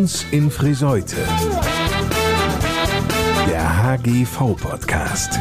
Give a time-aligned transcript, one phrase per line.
[0.00, 1.16] uns in Friseute.
[3.46, 5.38] Der HGV-Podcast.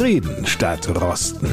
[0.00, 1.50] Reden statt Rosten.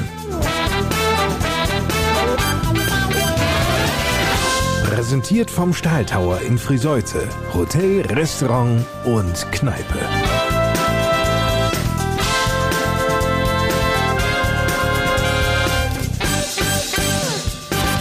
[4.84, 7.28] Präsentiert vom Stahltower in Friseute.
[7.56, 10.00] Hotel, Restaurant und Kneipe.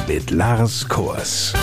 [0.06, 1.54] Mit Lars Kors.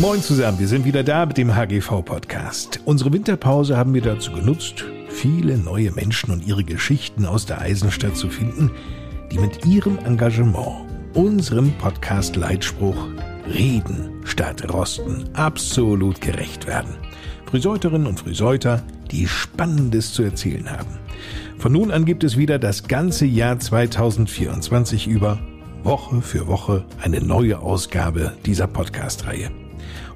[0.00, 2.80] Moin zusammen, wir sind wieder da mit dem HGV-Podcast.
[2.86, 8.16] Unsere Winterpause haben wir dazu genutzt, viele neue Menschen und ihre Geschichten aus der Eisenstadt
[8.16, 8.70] zu finden,
[9.30, 12.96] die mit ihrem Engagement unserem Podcast-Leitspruch
[13.46, 16.94] Reden statt Rosten absolut gerecht werden.
[17.44, 20.98] Friseuterinnen und Friseuter, die Spannendes zu erzählen haben.
[21.58, 25.38] Von nun an gibt es wieder das ganze Jahr 2024 über
[25.82, 29.50] Woche für Woche eine neue Ausgabe dieser Podcast-Reihe.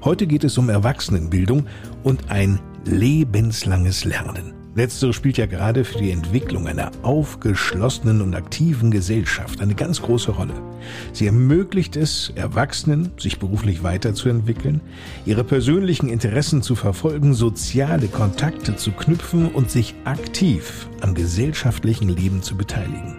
[0.03, 1.67] Heute geht es um Erwachsenenbildung
[2.03, 4.53] und ein lebenslanges Lernen.
[4.75, 10.31] Letztere spielt ja gerade für die Entwicklung einer aufgeschlossenen und aktiven Gesellschaft eine ganz große
[10.31, 10.53] Rolle.
[11.13, 14.81] Sie ermöglicht es Erwachsenen, sich beruflich weiterzuentwickeln,
[15.25, 22.41] ihre persönlichen Interessen zu verfolgen, soziale Kontakte zu knüpfen und sich aktiv am gesellschaftlichen Leben
[22.41, 23.15] zu beteiligen.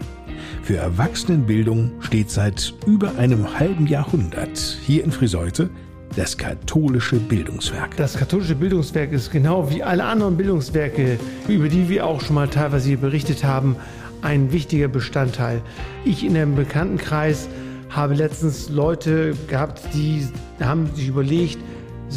[0.62, 5.70] Für Erwachsenenbildung steht seit über einem halben Jahrhundert hier in Friseute
[6.16, 7.94] das katholische Bildungswerk.
[7.98, 12.48] Das katholische Bildungswerk ist genau wie alle anderen Bildungswerke, über die wir auch schon mal
[12.48, 13.76] teilweise hier berichtet haben,
[14.22, 15.60] ein wichtiger Bestandteil.
[16.06, 17.48] Ich in einem Bekanntenkreis
[17.90, 20.26] habe letztens Leute gehabt, die
[20.58, 21.58] haben sich überlegt,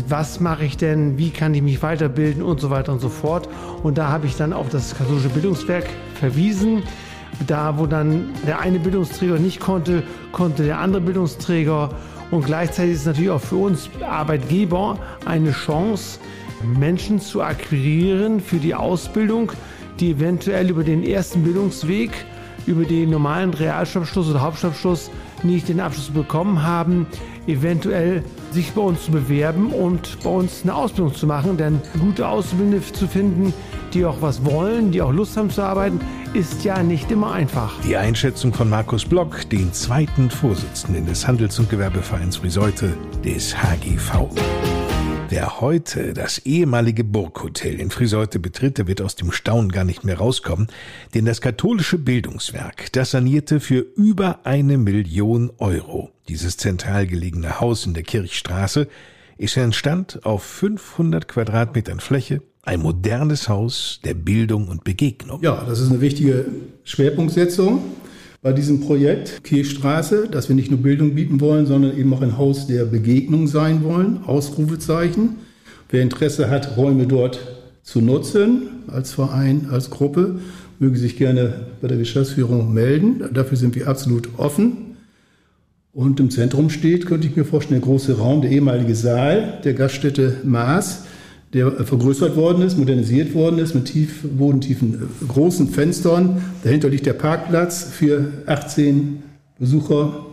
[0.08, 3.50] was mache ich denn, wie kann ich mich weiterbilden und so weiter und so fort.
[3.84, 6.84] Und da habe ich dann auf das katholische Bildungswerk verwiesen.
[7.48, 11.90] Da, wo dann der eine Bildungsträger nicht konnte, konnte der andere Bildungsträger
[12.32, 16.20] und gleichzeitig ist es natürlich auch für uns Arbeitgeber eine Chance,
[16.78, 19.52] Menschen zu akquirieren für die Ausbildung,
[20.00, 22.12] die eventuell über den ersten Bildungsweg,
[22.66, 25.10] über den normalen Realschulabschluss oder Hauptschulabschluss
[25.44, 27.08] nicht den Abschluss bekommen haben,
[27.48, 31.58] eventuell sich bei uns zu bewerben und bei uns eine Ausbildung zu machen.
[31.58, 33.54] Denn gute Auszubildende zu finden,
[33.94, 36.00] die auch was wollen, die auch Lust haben zu arbeiten,
[36.34, 37.82] ist ja nicht immer einfach.
[37.82, 44.30] Die Einschätzung von Markus Block, den zweiten Vorsitzenden des Handels- und Gewerbevereins Friseute, des HGV.
[45.30, 50.04] Wer heute das ehemalige Burghotel in Friseute betritt, der wird aus dem Staunen gar nicht
[50.04, 50.68] mehr rauskommen,
[51.14, 57.86] denn das katholische Bildungswerk, das sanierte für über eine Million Euro dieses zentral gelegene Haus
[57.86, 58.88] in der Kirchstraße,
[59.38, 65.42] ist entstand auf 500 Quadratmetern Fläche, ein modernes Haus der Bildung und Begegnung.
[65.42, 66.46] Ja, das ist eine wichtige
[66.84, 67.82] Schwerpunktsetzung
[68.44, 72.38] bei diesem Projekt Kirchstraße, dass wir nicht nur Bildung bieten wollen, sondern eben auch ein
[72.38, 74.24] Haus der Begegnung sein wollen.
[74.24, 75.38] Ausrufezeichen.
[75.90, 77.40] Wer Interesse hat, Räume dort
[77.82, 80.40] zu nutzen, als Verein, als Gruppe,
[80.78, 83.24] möge sich gerne bei der Geschäftsführung melden.
[83.34, 84.96] Dafür sind wir absolut offen.
[85.92, 89.74] Und im Zentrum steht, könnte ich mir vorstellen, der große Raum, der ehemalige Saal der
[89.74, 91.06] Gaststätte Maas
[91.54, 96.44] der vergrößert worden ist, modernisiert worden ist mit tief, bodentiefen äh, großen Fenstern.
[96.64, 99.24] Dahinter liegt der Parkplatz für 18
[99.58, 100.26] Besucher,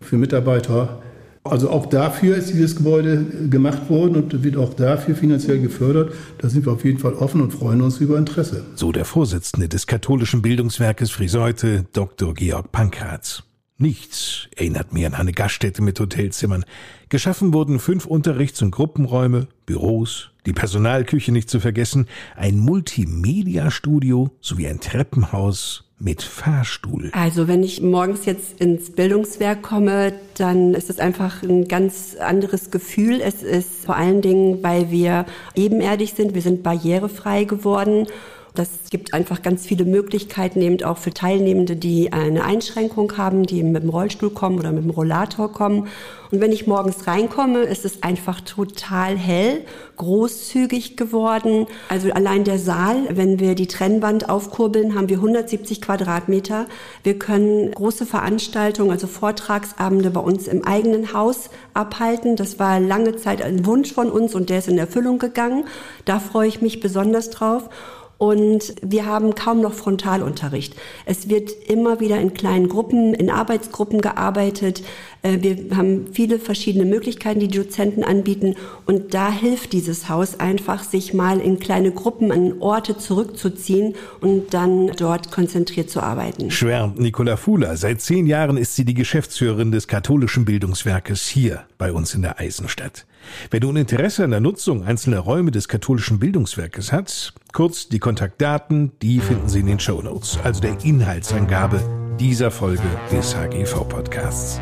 [0.00, 1.00] für Mitarbeiter.
[1.44, 6.12] Also auch dafür ist dieses Gebäude gemacht worden und wird auch dafür finanziell gefördert.
[6.38, 8.64] Da sind wir auf jeden Fall offen und freuen uns über Interesse.
[8.74, 12.34] So der Vorsitzende des katholischen Bildungswerkes Friseute, Dr.
[12.34, 13.44] Georg Pankratz.
[13.80, 16.64] Nichts erinnert mir an eine Gaststätte mit Hotelzimmern.
[17.10, 24.66] Geschaffen wurden fünf Unterrichts- und Gruppenräume, Büros, die Personalküche nicht zu vergessen, ein Multimedia-Studio sowie
[24.66, 27.10] ein Treppenhaus mit Fahrstuhl.
[27.12, 32.72] Also wenn ich morgens jetzt ins Bildungswerk komme, dann ist es einfach ein ganz anderes
[32.72, 33.20] Gefühl.
[33.20, 35.24] Es ist vor allen Dingen, weil wir
[35.54, 38.08] ebenerdig sind, wir sind barrierefrei geworden
[38.58, 43.62] das gibt einfach ganz viele Möglichkeiten eben auch für Teilnehmende, die eine Einschränkung haben, die
[43.62, 45.86] mit dem Rollstuhl kommen oder mit dem Rollator kommen.
[46.30, 49.62] Und wenn ich morgens reinkomme, ist es einfach total hell,
[49.96, 51.66] großzügig geworden.
[51.88, 56.66] Also allein der Saal, wenn wir die Trennwand aufkurbeln, haben wir 170 Quadratmeter.
[57.02, 62.36] Wir können große Veranstaltungen, also Vortragsabende bei uns im eigenen Haus abhalten.
[62.36, 65.64] Das war lange Zeit ein Wunsch von uns und der ist in Erfüllung gegangen.
[66.04, 67.70] Da freue ich mich besonders drauf
[68.18, 70.74] und wir haben kaum noch Frontalunterricht.
[71.06, 74.82] Es wird immer wieder in kleinen Gruppen, in Arbeitsgruppen gearbeitet.
[75.22, 78.56] Äh, wir haben viele verschiedene Möglichkeiten, die die Dozenten anbieten.
[78.86, 84.52] Und da hilft dieses Haus einfach, sich mal in kleine Gruppen an Orte zurückzuziehen und
[84.52, 86.50] dann dort konzentriert zu arbeiten.
[86.50, 87.76] Schwärmt Nicola Fuhler.
[87.76, 92.40] Seit zehn Jahren ist sie die Geschäftsführerin des katholischen Bildungswerkes hier bei uns in der
[92.40, 93.06] Eisenstadt.
[93.50, 98.92] Wer nun Interesse an der Nutzung einzelner Räume des katholischen Bildungswerkes hat, kurz die Kontaktdaten,
[99.02, 101.80] die finden Sie in den Show Notes, also der Inhaltsangabe
[102.18, 102.82] dieser Folge
[103.12, 104.60] des HGV Podcasts.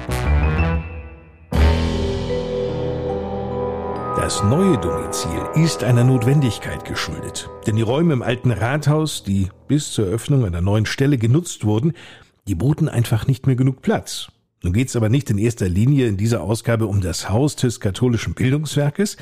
[4.17, 9.93] Das neue Domizil ist einer Notwendigkeit geschuldet, denn die Räume im alten Rathaus, die bis
[9.93, 11.93] zur Eröffnung einer neuen Stelle genutzt wurden,
[12.49, 14.29] die boten einfach nicht mehr genug Platz.
[14.63, 17.81] Nun geht es aber nicht in erster Linie in dieser Ausgabe um das Haus des
[17.81, 19.17] katholischen Bildungswerkes,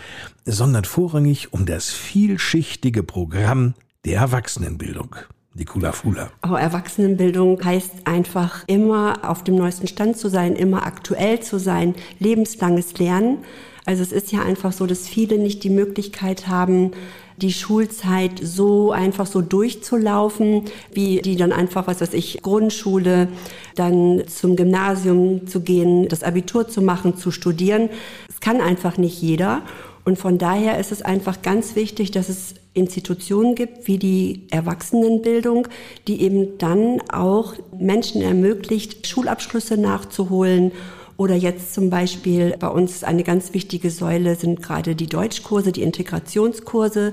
[0.44, 5.16] sondern vorrangig um das vielschichtige Programm der Erwachsenenbildung.
[5.54, 6.30] Nicola Fuhler.
[6.48, 11.94] Oh, Erwachsenenbildung heißt einfach immer auf dem neuesten Stand zu sein, immer aktuell zu sein,
[12.18, 13.38] lebenslanges Lernen.
[13.86, 16.92] Also es ist ja einfach so, dass viele nicht die Möglichkeit haben,
[17.36, 23.28] die Schulzeit so einfach so durchzulaufen, wie die dann einfach, was weiß ich, Grundschule,
[23.74, 27.90] dann zum Gymnasium zu gehen, das Abitur zu machen, zu studieren.
[28.28, 29.62] Es kann einfach nicht jeder.
[30.04, 35.68] Und von daher ist es einfach ganz wichtig, dass es Institutionen gibt, wie die Erwachsenenbildung,
[36.06, 40.72] die eben dann auch Menschen ermöglicht, Schulabschlüsse nachzuholen
[41.16, 45.82] oder jetzt zum Beispiel bei uns eine ganz wichtige Säule sind gerade die Deutschkurse, die
[45.82, 47.12] Integrationskurse.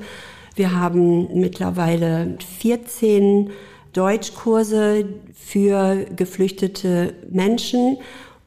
[0.55, 3.51] Wir haben mittlerweile 14
[3.93, 7.97] Deutschkurse für geflüchtete Menschen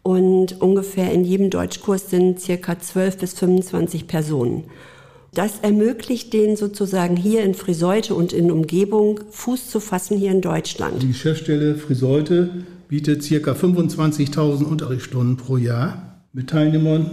[0.03, 4.65] und ungefähr in jedem Deutschkurs sind circa 12 bis 25 Personen.
[5.33, 10.41] Das ermöglicht denen sozusagen hier in Friseute und in Umgebung Fuß zu fassen hier in
[10.41, 11.03] Deutschland.
[11.03, 12.51] Die Geschäftsstelle Friseute
[12.95, 13.51] bietet ca.
[13.51, 17.11] 25.000 Unterrichtsstunden pro Jahr mit Teilnehmern.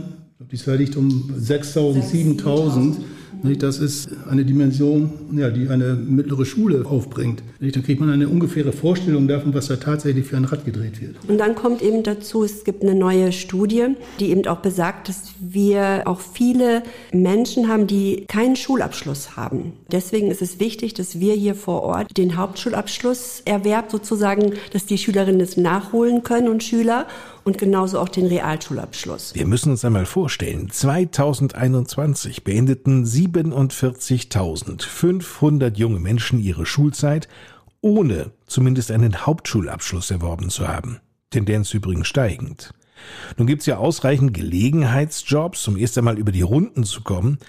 [0.51, 2.97] Die Zahl liegt um 6.000, 7.000.
[3.43, 7.43] Das ist eine Dimension, die eine mittlere Schule aufbringt.
[7.59, 11.15] Da kriegt man eine ungefähre Vorstellung davon, was da tatsächlich für ein Rad gedreht wird.
[11.27, 13.87] Und dann kommt eben dazu, es gibt eine neue Studie,
[14.19, 19.73] die eben auch besagt, dass wir auch viele Menschen haben, die keinen Schulabschluss haben.
[19.91, 25.41] Deswegen ist es wichtig, dass wir hier vor Ort den Hauptschulabschlusserwerb sozusagen, dass die Schülerinnen
[25.41, 27.07] es nachholen können und Schüler
[27.43, 29.33] und genauso auch den Realschulabschluss.
[29.35, 37.29] Wir müssen uns einmal vorstellen, 2021 beendeten 47.500 junge Menschen ihre Schulzeit,
[37.81, 40.99] ohne zumindest einen Hauptschulabschluss erworben zu haben.
[41.31, 42.73] Tendenz übrigens steigend.
[43.37, 47.39] Nun gibt's ja ausreichend Gelegenheitsjobs, um erst einmal über die Runden zu kommen.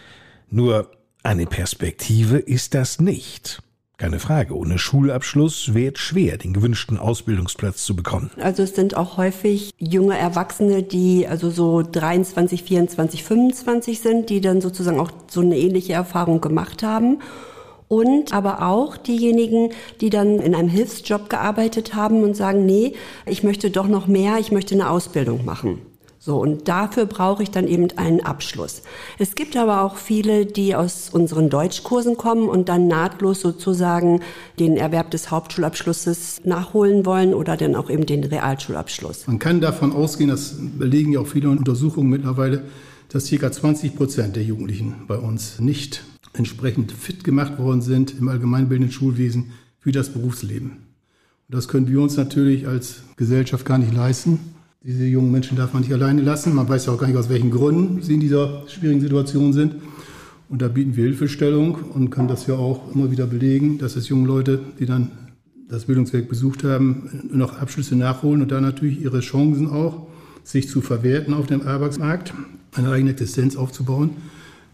[0.48, 0.90] Nur
[1.22, 3.62] eine Perspektive ist das nicht.
[4.02, 8.32] Keine Frage, ohne Schulabschluss wäre es schwer, den gewünschten Ausbildungsplatz zu bekommen.
[8.36, 14.40] Also es sind auch häufig junge Erwachsene, die also so 23, 24, 25 sind, die
[14.40, 17.20] dann sozusagen auch so eine ähnliche Erfahrung gemacht haben.
[17.86, 19.70] Und aber auch diejenigen,
[20.00, 22.94] die dann in einem Hilfsjob gearbeitet haben und sagen, nee,
[23.24, 25.78] ich möchte doch noch mehr, ich möchte eine Ausbildung machen.
[26.24, 28.82] So, und dafür brauche ich dann eben einen Abschluss.
[29.18, 34.20] Es gibt aber auch viele, die aus unseren Deutschkursen kommen und dann nahtlos sozusagen
[34.56, 39.26] den Erwerb des Hauptschulabschlusses nachholen wollen oder dann auch eben den Realschulabschluss.
[39.26, 42.62] Man kann davon ausgehen, das belegen ja auch viele Untersuchungen mittlerweile,
[43.08, 43.50] dass ca.
[43.50, 46.04] 20 Prozent der Jugendlichen bei uns nicht
[46.34, 50.70] entsprechend fit gemacht worden sind im allgemeinbildenden Schulwesen für das Berufsleben.
[50.70, 54.38] Und das können wir uns natürlich als Gesellschaft gar nicht leisten.
[54.84, 56.54] Diese jungen Menschen darf man nicht alleine lassen.
[56.54, 59.76] Man weiß ja auch gar nicht, aus welchen Gründen sie in dieser schwierigen Situation sind.
[60.48, 64.08] Und da bieten wir Hilfestellung und können das ja auch immer wieder belegen, dass es
[64.08, 65.12] junge Leute, die dann
[65.68, 70.08] das Bildungswerk besucht haben, noch Abschlüsse nachholen und da natürlich ihre Chancen auch,
[70.42, 72.34] sich zu verwerten auf dem Arbeitsmarkt,
[72.74, 74.10] eine eigene Existenz aufzubauen,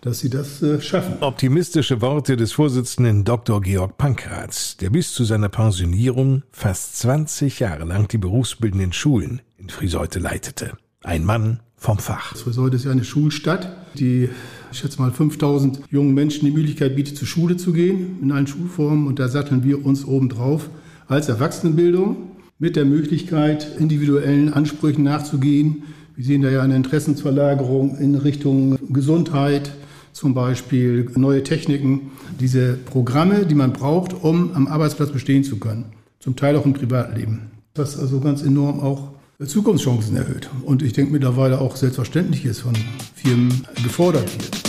[0.00, 1.18] dass sie das äh, schaffen.
[1.20, 3.60] Optimistische Worte des Vorsitzenden Dr.
[3.60, 10.18] Georg Pankratz, der bis zu seiner Pensionierung fast 20 Jahre lang die berufsbildenden Schulen Friseute
[10.18, 10.72] leitete.
[11.02, 12.36] Ein Mann vom Fach.
[12.36, 14.28] Friseute ist ja eine Schulstadt, die,
[14.72, 18.46] ich schätze mal, 5000 jungen Menschen die Möglichkeit bietet, zur Schule zu gehen, in allen
[18.46, 19.06] Schulformen.
[19.06, 20.68] Und da satteln wir uns obendrauf
[21.06, 22.16] als Erwachsenenbildung
[22.58, 25.84] mit der Möglichkeit, individuellen Ansprüchen nachzugehen.
[26.16, 29.72] Wir sehen da ja eine Interessensverlagerung in Richtung Gesundheit,
[30.12, 32.10] zum Beispiel neue Techniken,
[32.40, 35.84] diese Programme, die man braucht, um am Arbeitsplatz bestehen zu können,
[36.18, 37.52] zum Teil auch im Privatleben.
[37.76, 39.12] Was also ganz enorm auch
[39.46, 40.50] Zukunftschancen erhöht.
[40.64, 42.74] Und ich denke mittlerweile auch selbstverständlich ist, von
[43.14, 44.68] Firmen gefordert wird.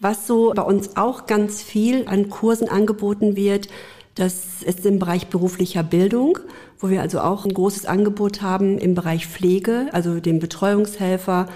[0.00, 3.68] Was so bei uns auch ganz viel an Kursen angeboten wird,
[4.14, 6.38] das ist im Bereich beruflicher Bildung,
[6.78, 11.46] wo wir also auch ein großes Angebot haben im Bereich Pflege, also den Betreuungshelfer,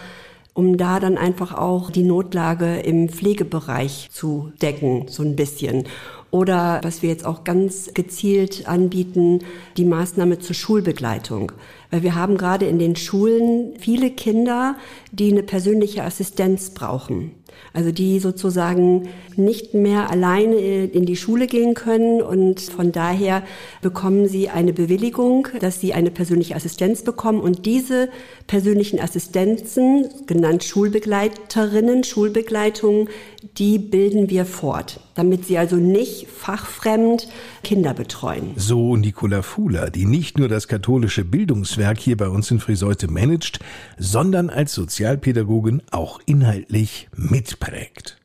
[0.55, 5.85] um da dann einfach auch die Notlage im Pflegebereich zu decken, so ein bisschen.
[6.31, 9.41] Oder was wir jetzt auch ganz gezielt anbieten,
[9.77, 11.53] die Maßnahme zur Schulbegleitung.
[11.91, 14.77] Weil wir haben gerade in den Schulen viele Kinder,
[15.11, 17.33] die eine persönliche Assistenz brauchen.
[17.73, 23.43] Also die sozusagen nicht mehr alleine in die Schule gehen können und von daher
[23.83, 28.09] bekommen sie eine Bewilligung, dass sie eine persönliche Assistenz bekommen und diese
[28.47, 33.09] persönlichen Assistenzen, genannt Schulbegleiterinnen, Schulbegleitungen,
[33.43, 37.29] die bilden wir fort, damit sie also nicht fachfremd
[37.63, 38.53] Kinder betreuen.
[38.57, 43.61] So Nicola Fuhler, die nicht nur das katholische Bildungswerk hier bei uns in Friseute managt,
[43.97, 48.19] sondern als Sozialpädagogin auch inhaltlich mitprägt.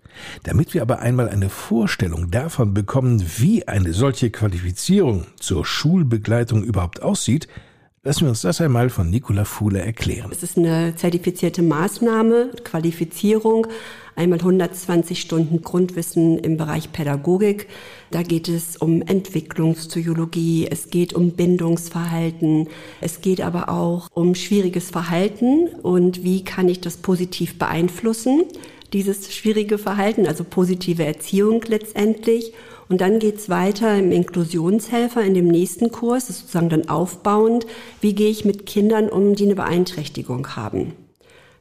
[0.44, 7.02] Damit wir aber einmal eine Vorstellung davon bekommen, wie eine solche Qualifizierung zur Schulbegleitung überhaupt
[7.02, 7.48] aussieht,
[8.06, 10.30] lassen wir uns das einmal von Nicola Fuhler erklären.
[10.32, 13.68] Es ist eine zertifizierte Maßnahme, Qualifizierung,
[14.16, 17.70] einmal 120 Stunden Grundwissen im Bereich Pädagogik.
[18.12, 22.68] Da geht es um Entwicklungspsychologie, es geht um Bindungsverhalten,
[23.00, 28.44] es geht aber auch um schwieriges Verhalten und wie kann ich das positiv beeinflussen,
[28.92, 32.54] dieses schwierige Verhalten, also positive Erziehung letztendlich.
[32.94, 37.66] Und dann geht's weiter im Inklusionshelfer in dem nächsten Kurs, das ist sozusagen dann aufbauend,
[38.02, 40.94] wie gehe ich mit Kindern um, die eine Beeinträchtigung haben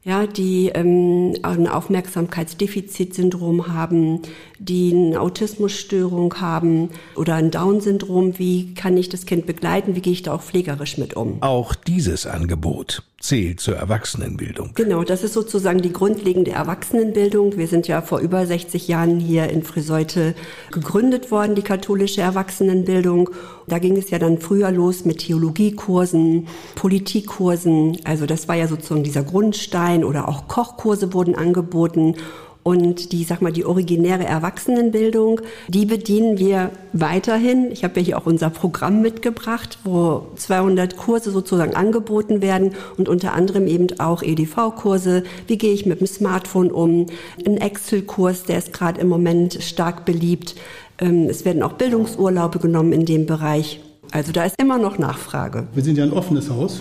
[0.05, 4.23] ja, die ähm, ein Aufmerksamkeitsdefizitsyndrom haben,
[4.59, 8.37] die eine Autismusstörung haben oder ein Down-Syndrom.
[8.39, 9.95] Wie kann ich das Kind begleiten?
[9.95, 11.41] Wie gehe ich da auch pflegerisch mit um?
[11.41, 14.73] Auch dieses Angebot zählt zur Erwachsenenbildung.
[14.75, 17.57] Genau, das ist sozusagen die grundlegende Erwachsenenbildung.
[17.57, 20.35] Wir sind ja vor über 60 Jahren hier in Friseute
[20.73, 23.31] gegründet worden, die katholische Erwachsenenbildung.
[23.69, 27.99] Da ging es ja dann früher los mit Theologiekursen, Politikkursen.
[28.03, 32.17] Also das war ja sozusagen dieser Grundstein oder auch Kochkurse wurden angeboten.
[32.63, 37.73] Und die, sag mal, die originäre Erwachsenenbildung, die bedienen wir weiterhin.
[37.73, 43.09] Ich habe ja hier auch unser Programm mitgebracht, wo 200 Kurse sozusagen angeboten werden und
[43.09, 45.25] unter anderem eben auch EDV-Kurse.
[45.49, 47.07] Wie gehe ich mit dem Smartphone um?
[47.45, 50.55] Ein Excel-Kurs, der ist gerade im Moment stark beliebt.
[50.99, 53.81] Ähm, es werden auch Bildungsurlaube genommen in dem Bereich.
[54.13, 55.67] Also da ist immer noch Nachfrage.
[55.75, 56.81] Wir sind ja ein offenes Haus.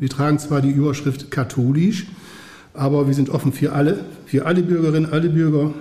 [0.00, 2.06] Wir tragen zwar die Überschrift katholisch,
[2.74, 5.72] aber wir sind offen für alle, für alle Bürgerinnen, alle Bürger,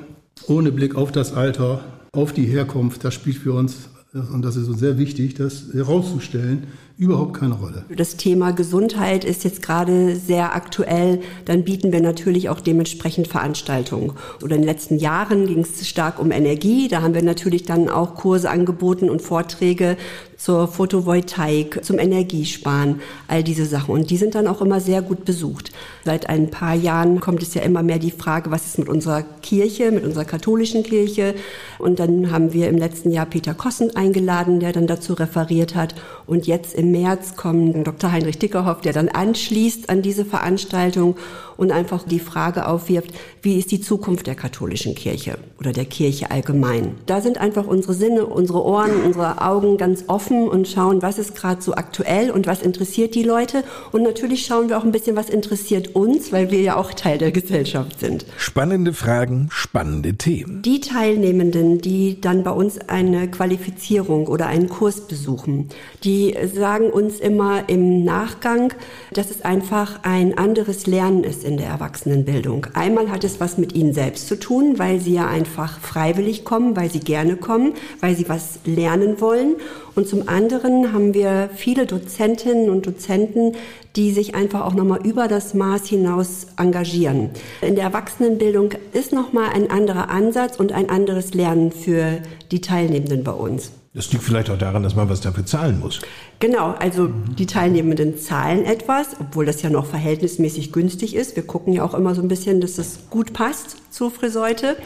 [0.47, 1.81] ohne Blick auf das Alter,
[2.11, 3.03] auf die Herkunft.
[3.03, 6.67] Das spielt für uns, und das ist uns sehr wichtig, das herauszustellen,
[6.99, 7.85] überhaupt keine Rolle.
[7.95, 11.21] Das Thema Gesundheit ist jetzt gerade sehr aktuell.
[11.45, 14.11] Dann bieten wir natürlich auch dementsprechend Veranstaltungen.
[14.43, 16.89] Oder in den letzten Jahren ging es stark um Energie.
[16.89, 19.95] Da haben wir natürlich dann auch Kurse angeboten und Vorträge
[20.35, 23.93] zur Photovoltaik, zum Energiesparen, all diese Sachen.
[23.93, 25.71] Und die sind dann auch immer sehr gut besucht.
[26.03, 29.21] Seit ein paar Jahren kommt es ja immer mehr die Frage, was ist mit unserer
[29.21, 31.35] Kirche, mit unserer katholischen Kirche.
[31.77, 35.93] Und dann haben wir im letzten Jahr Peter Kossen eingeladen, der dann dazu referiert hat.
[36.25, 38.11] Und jetzt im März kommt Dr.
[38.11, 41.17] Heinrich Dickerhoff, der dann anschließt an diese Veranstaltung
[41.59, 43.11] und einfach die Frage aufwirft,
[43.41, 46.95] wie ist die Zukunft der katholischen Kirche oder der Kirche allgemein.
[47.05, 51.35] Da sind einfach unsere Sinne, unsere Ohren, unsere Augen ganz offen und schauen, was ist
[51.35, 53.63] gerade so aktuell und was interessiert die Leute.
[53.91, 57.17] Und natürlich schauen wir auch ein bisschen, was interessiert uns, weil wir ja auch Teil
[57.17, 58.25] der Gesellschaft sind.
[58.37, 60.61] Spannende Fragen, spannende Themen.
[60.61, 65.67] Die Teilnehmenden, die dann bei uns eine Qualifizierung oder einen Kurs besuchen,
[66.05, 68.73] die sagen uns immer im Nachgang,
[69.11, 72.67] dass es einfach ein anderes Lernen ist in der Erwachsenenbildung.
[72.75, 76.77] Einmal hat es was mit ihnen selbst zu tun, weil sie ja einfach freiwillig kommen,
[76.77, 79.55] weil sie gerne kommen, weil sie was lernen wollen.
[79.95, 83.53] Und zum anderen haben wir viele Dozentinnen und Dozenten,
[83.95, 87.31] die sich einfach auch nochmal über das Maß hinaus engagieren.
[87.61, 92.19] In der Erwachsenenbildung ist nochmal ein anderer Ansatz und ein anderes Lernen für
[92.51, 93.71] die Teilnehmenden bei uns.
[93.99, 95.99] Das liegt vielleicht auch daran, dass man was dafür zahlen muss.
[96.39, 101.35] Genau, also die Teilnehmenden zahlen etwas, obwohl das ja noch verhältnismäßig günstig ist.
[101.35, 104.77] Wir gucken ja auch immer so ein bisschen, dass das gut passt zur Friseute.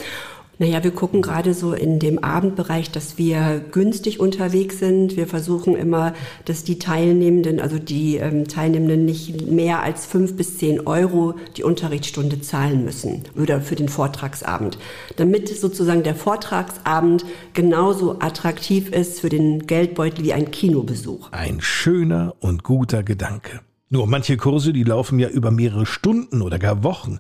[0.59, 5.17] Naja, wir gucken gerade so in dem Abendbereich, dass wir günstig unterwegs sind.
[5.17, 6.13] Wir versuchen immer,
[6.45, 11.63] dass die Teilnehmenden, also die ähm, Teilnehmenden nicht mehr als fünf bis zehn Euro die
[11.63, 14.77] Unterrichtsstunde zahlen müssen oder für den Vortragsabend,
[15.15, 21.31] damit sozusagen der Vortragsabend genauso attraktiv ist für den Geldbeutel wie ein Kinobesuch.
[21.31, 23.61] Ein schöner und guter Gedanke.
[23.89, 27.19] Nur manche Kurse, die laufen ja über mehrere Stunden oder gar Wochen.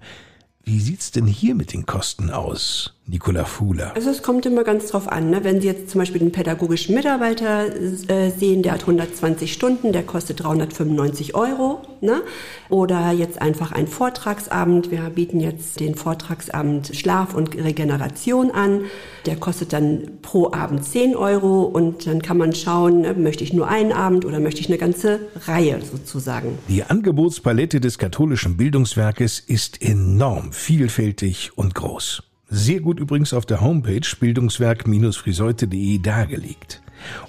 [0.63, 2.95] Wie sieht's denn hier mit den Kosten aus?
[3.05, 3.91] Nicola Fuhler.
[3.95, 5.29] Also es kommt immer ganz drauf an.
[5.29, 5.43] Ne?
[5.43, 10.03] Wenn Sie jetzt zum Beispiel den pädagogischen Mitarbeiter äh, sehen, der hat 120 Stunden, der
[10.03, 11.81] kostet 395 Euro.
[11.99, 12.21] Ne?
[12.69, 14.89] Oder jetzt einfach ein Vortragsabend.
[14.89, 18.85] Wir bieten jetzt den Vortragsabend Schlaf und Regeneration an.
[19.25, 23.53] Der kostet dann pro Abend 10 Euro und dann kann man schauen, ne, möchte ich
[23.53, 26.57] nur einen Abend oder möchte ich eine ganze Reihe sozusagen.
[26.69, 32.23] Die Angebotspalette des katholischen Bildungswerkes ist enorm vielfältig und groß.
[32.55, 36.83] Sehr gut übrigens auf der Homepage bildungswerk-friseute.de dargelegt.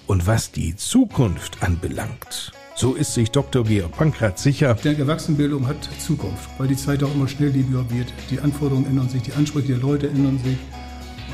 [0.07, 3.65] Und was die Zukunft anbelangt, so ist sich Dr.
[3.65, 4.75] Georg Pankrat sicher.
[4.77, 8.13] Ich denke, Erwachsenenbildung hat Zukunft, weil die Zeit auch immer schnelllebiger wird.
[8.31, 10.59] Die Anforderungen ändern sich, die Ansprüche der Leute ändern sich.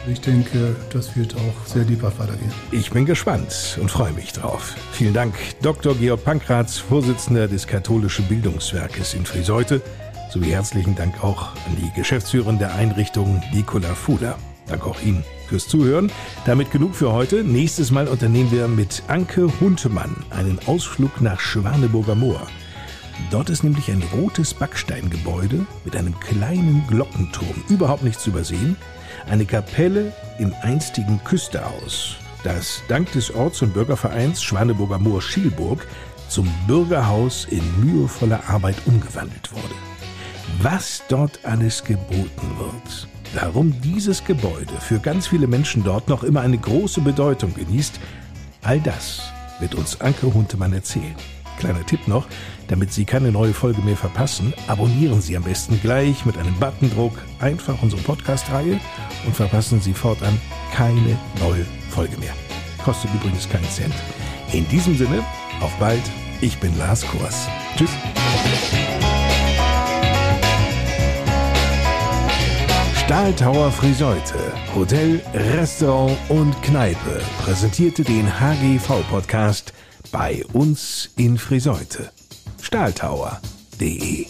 [0.09, 2.52] Ich denke, das wird auch sehr lieber weitergehen.
[2.70, 4.76] Ich bin gespannt und freue mich drauf.
[4.92, 5.97] Vielen Dank, Dr.
[5.97, 9.82] Georg Pankratz, Vorsitzender des Katholischen Bildungswerkes in Friseute
[10.30, 14.38] sowie herzlichen Dank auch an die Geschäftsführerin der Einrichtung Nicola Fuhler.
[14.66, 16.12] Danke auch Ihnen fürs Zuhören.
[16.46, 17.42] Damit genug für heute.
[17.42, 22.46] Nächstes Mal unternehmen wir mit Anke Huntemann einen Ausflug nach Schwaneburger Moor.
[23.30, 28.76] Dort ist nämlich ein rotes Backsteingebäude mit einem kleinen Glockenturm, überhaupt nicht zu übersehen,
[29.28, 35.87] eine Kapelle im einstigen Küsterhaus, das dank des Orts- und Bürgervereins Schwaneburger Moor Schielburg
[36.28, 39.89] zum Bürgerhaus in mühevoller Arbeit umgewandelt wurde
[40.62, 43.09] was dort alles geboten wird.
[43.35, 48.00] Warum dieses Gebäude für ganz viele Menschen dort noch immer eine große Bedeutung genießt,
[48.62, 49.23] all das
[49.61, 51.14] wird uns Anke Huntemann erzählen.
[51.59, 52.26] Kleiner Tipp noch,
[52.69, 57.12] damit Sie keine neue Folge mehr verpassen, abonnieren Sie am besten gleich mit einem Buttondruck
[57.38, 58.80] einfach unsere Podcast-Reihe
[59.26, 60.40] und verpassen Sie fortan
[60.73, 62.33] keine neue Folge mehr.
[62.85, 63.95] Kostet übrigens keinen Cent.
[64.52, 65.23] In diesem Sinne,
[65.61, 66.02] auf bald.
[66.40, 67.47] Ich bin Lars Kors.
[67.76, 67.90] Tschüss.
[73.10, 74.38] Stahltower Friseute,
[74.72, 79.72] Hotel, Restaurant und Kneipe präsentierte den HGV-Podcast
[80.12, 82.12] bei uns in Friseute.
[82.62, 84.26] Stahltower.de